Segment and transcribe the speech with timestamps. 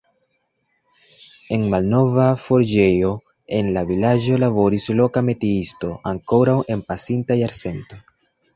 [1.57, 3.11] En malnova forĝejo
[3.59, 8.05] en la vilaĝo laboris loka metiisto ankoraŭ en pasinta jarcento.